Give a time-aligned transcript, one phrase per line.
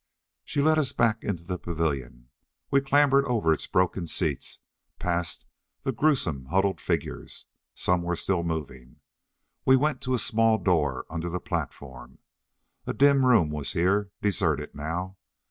[0.43, 2.29] She led us back into the pavilion.
[2.71, 4.59] We clambered over its broken seats,
[4.97, 5.45] past
[5.85, 7.45] its grewsome huddled figures.
[7.75, 8.95] Some were still moving....
[9.63, 12.17] We went to a small door under the platform.
[12.87, 15.17] A dim room was here, deserted now.